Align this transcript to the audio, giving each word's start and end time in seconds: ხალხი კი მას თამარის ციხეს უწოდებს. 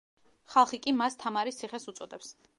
ხალხი 0.53 0.79
კი 0.85 0.95
მას 1.03 1.19
თამარის 1.25 1.61
ციხეს 1.61 1.89
უწოდებს. 1.95 2.35